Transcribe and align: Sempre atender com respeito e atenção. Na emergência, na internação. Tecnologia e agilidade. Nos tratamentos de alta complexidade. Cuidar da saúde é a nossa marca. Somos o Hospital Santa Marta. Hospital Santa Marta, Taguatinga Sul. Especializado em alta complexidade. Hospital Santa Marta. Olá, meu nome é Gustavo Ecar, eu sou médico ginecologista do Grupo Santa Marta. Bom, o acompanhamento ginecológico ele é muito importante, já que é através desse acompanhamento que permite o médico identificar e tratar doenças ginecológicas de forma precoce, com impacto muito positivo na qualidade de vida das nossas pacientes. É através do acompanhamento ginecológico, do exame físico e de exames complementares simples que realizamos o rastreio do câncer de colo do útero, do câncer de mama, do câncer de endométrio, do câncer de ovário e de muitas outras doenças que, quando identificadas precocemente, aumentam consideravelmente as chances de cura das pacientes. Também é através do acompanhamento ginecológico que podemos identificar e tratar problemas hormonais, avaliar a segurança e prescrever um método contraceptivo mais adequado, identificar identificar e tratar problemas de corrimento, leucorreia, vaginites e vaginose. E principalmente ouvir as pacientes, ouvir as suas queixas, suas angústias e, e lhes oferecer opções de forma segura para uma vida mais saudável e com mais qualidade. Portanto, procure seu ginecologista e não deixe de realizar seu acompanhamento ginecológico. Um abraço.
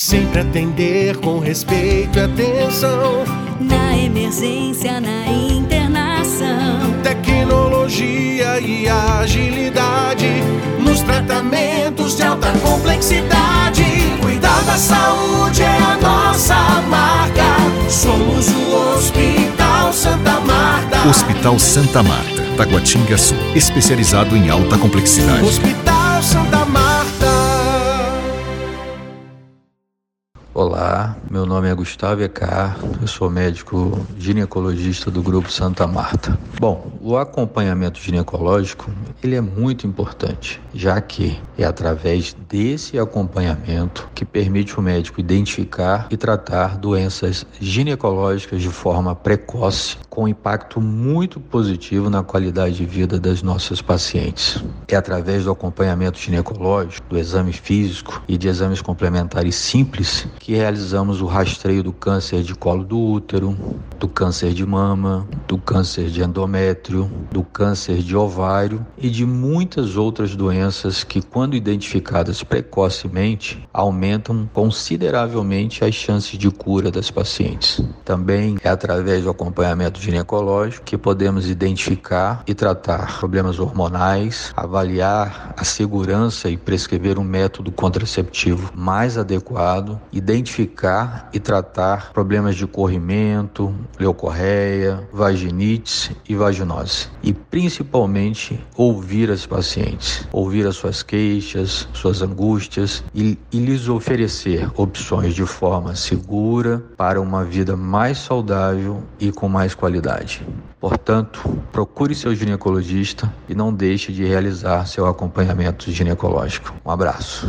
Sempre 0.00 0.40
atender 0.40 1.18
com 1.18 1.40
respeito 1.40 2.18
e 2.18 2.22
atenção. 2.22 3.22
Na 3.60 3.94
emergência, 3.98 4.98
na 4.98 5.26
internação. 5.28 6.98
Tecnologia 7.02 8.58
e 8.60 8.88
agilidade. 8.88 10.26
Nos 10.82 11.02
tratamentos 11.02 12.16
de 12.16 12.22
alta 12.22 12.50
complexidade. 12.60 13.84
Cuidar 14.22 14.62
da 14.62 14.78
saúde 14.78 15.60
é 15.60 15.76
a 15.76 15.98
nossa 16.00 16.56
marca. 16.88 17.90
Somos 17.90 18.48
o 18.48 18.96
Hospital 18.96 19.92
Santa 19.92 20.40
Marta. 20.40 21.08
Hospital 21.10 21.58
Santa 21.58 22.02
Marta, 22.02 22.42
Taguatinga 22.56 23.18
Sul. 23.18 23.36
Especializado 23.54 24.34
em 24.34 24.48
alta 24.48 24.78
complexidade. 24.78 25.44
Hospital 25.44 26.22
Santa 26.22 26.64
Marta. 26.64 26.89
Olá, 30.52 31.16
meu 31.30 31.46
nome 31.46 31.68
é 31.68 31.74
Gustavo 31.74 32.22
Ecar, 32.22 32.76
eu 33.00 33.06
sou 33.06 33.30
médico 33.30 34.04
ginecologista 34.18 35.08
do 35.08 35.22
Grupo 35.22 35.48
Santa 35.48 35.86
Marta. 35.86 36.36
Bom, 36.58 36.98
o 37.00 37.16
acompanhamento 37.16 38.00
ginecológico 38.00 38.90
ele 39.22 39.36
é 39.36 39.40
muito 39.40 39.86
importante, 39.86 40.60
já 40.74 41.00
que 41.00 41.38
é 41.56 41.64
através 41.64 42.34
desse 42.48 42.98
acompanhamento 42.98 44.08
que 44.12 44.24
permite 44.24 44.78
o 44.78 44.82
médico 44.82 45.20
identificar 45.20 46.08
e 46.10 46.16
tratar 46.16 46.76
doenças 46.76 47.46
ginecológicas 47.60 48.60
de 48.60 48.70
forma 48.70 49.14
precoce, 49.14 49.98
com 50.08 50.26
impacto 50.26 50.80
muito 50.80 51.38
positivo 51.38 52.10
na 52.10 52.24
qualidade 52.24 52.74
de 52.74 52.84
vida 52.84 53.20
das 53.20 53.40
nossas 53.40 53.80
pacientes. 53.80 54.64
É 54.88 54.96
através 54.96 55.44
do 55.44 55.52
acompanhamento 55.52 56.18
ginecológico, 56.18 57.06
do 57.08 57.16
exame 57.16 57.52
físico 57.52 58.22
e 58.26 58.36
de 58.36 58.48
exames 58.48 58.82
complementares 58.82 59.54
simples 59.54 60.26
que 60.40 60.54
realizamos 60.54 61.20
o 61.20 61.26
rastreio 61.26 61.82
do 61.82 61.92
câncer 61.92 62.42
de 62.42 62.54
colo 62.54 62.82
do 62.82 62.98
útero, 62.98 63.56
do 63.98 64.08
câncer 64.08 64.54
de 64.54 64.64
mama, 64.64 65.28
do 65.46 65.58
câncer 65.58 66.08
de 66.08 66.22
endométrio, 66.22 67.10
do 67.30 67.44
câncer 67.44 67.98
de 67.98 68.16
ovário 68.16 68.84
e 68.96 69.10
de 69.10 69.26
muitas 69.26 69.98
outras 69.98 70.34
doenças 70.34 71.04
que, 71.04 71.20
quando 71.20 71.54
identificadas 71.54 72.42
precocemente, 72.42 73.62
aumentam 73.70 74.48
consideravelmente 74.54 75.84
as 75.84 75.94
chances 75.94 76.38
de 76.38 76.50
cura 76.50 76.90
das 76.90 77.10
pacientes. 77.10 77.84
Também 78.02 78.56
é 78.64 78.70
através 78.70 79.24
do 79.24 79.30
acompanhamento 79.30 80.00
ginecológico 80.00 80.86
que 80.86 80.96
podemos 80.96 81.50
identificar 81.50 82.42
e 82.46 82.54
tratar 82.54 83.18
problemas 83.18 83.58
hormonais, 83.58 84.52
avaliar 84.56 85.52
a 85.54 85.64
segurança 85.64 86.48
e 86.48 86.56
prescrever 86.56 87.18
um 87.18 87.24
método 87.24 87.70
contraceptivo 87.70 88.72
mais 88.74 89.18
adequado, 89.18 90.00
identificar 90.10 90.29
identificar 90.30 91.28
e 91.32 91.40
tratar 91.40 92.12
problemas 92.12 92.56
de 92.56 92.66
corrimento, 92.66 93.74
leucorreia, 93.98 95.06
vaginites 95.12 96.10
e 96.28 96.34
vaginose. 96.34 97.08
E 97.22 97.32
principalmente 97.32 98.64
ouvir 98.76 99.30
as 99.30 99.44
pacientes, 99.44 100.26
ouvir 100.32 100.66
as 100.66 100.76
suas 100.76 101.02
queixas, 101.02 101.88
suas 101.92 102.22
angústias 102.22 103.02
e, 103.14 103.38
e 103.52 103.58
lhes 103.58 103.88
oferecer 103.88 104.70
opções 104.76 105.34
de 105.34 105.44
forma 105.44 105.94
segura 105.94 106.82
para 106.96 107.20
uma 107.20 107.44
vida 107.44 107.76
mais 107.76 108.18
saudável 108.18 109.02
e 109.18 109.32
com 109.32 109.48
mais 109.48 109.74
qualidade. 109.74 110.46
Portanto, 110.80 111.58
procure 111.70 112.14
seu 112.14 112.34
ginecologista 112.34 113.32
e 113.48 113.54
não 113.54 113.72
deixe 113.72 114.12
de 114.12 114.24
realizar 114.24 114.86
seu 114.86 115.06
acompanhamento 115.06 115.90
ginecológico. 115.90 116.72
Um 116.84 116.90
abraço. 116.90 117.46